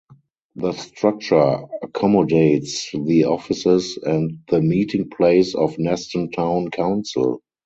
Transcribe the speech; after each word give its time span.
The 0.55 0.71
structure 0.71 1.59
accommodates 1.83 2.89
the 2.91 3.25
offices 3.25 3.99
and 4.01 4.39
the 4.47 4.59
meeting 4.59 5.11
place 5.11 5.53
of 5.53 5.75
Neston 5.77 6.31
Town 6.33 6.71
Council. 6.71 7.43